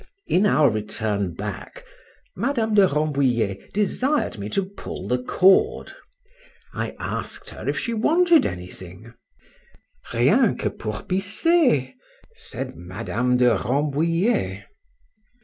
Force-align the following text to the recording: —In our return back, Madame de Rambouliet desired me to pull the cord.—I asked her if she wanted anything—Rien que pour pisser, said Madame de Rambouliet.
—In 0.25 0.47
our 0.47 0.71
return 0.71 1.35
back, 1.35 1.85
Madame 2.35 2.73
de 2.73 2.87
Rambouliet 2.87 3.71
desired 3.71 4.39
me 4.39 4.49
to 4.49 4.65
pull 4.65 5.07
the 5.07 5.21
cord.—I 5.21 6.95
asked 6.97 7.51
her 7.51 7.69
if 7.69 7.77
she 7.77 7.93
wanted 7.93 8.43
anything—Rien 8.43 10.57
que 10.57 10.71
pour 10.71 11.03
pisser, 11.03 11.93
said 12.33 12.75
Madame 12.75 13.37
de 13.37 13.55
Rambouliet. 13.55 14.63